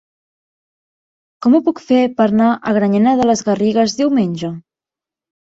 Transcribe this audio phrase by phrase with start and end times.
[1.45, 4.53] Com ho puc fer per anar a Granyena de les Garrigues diumenge?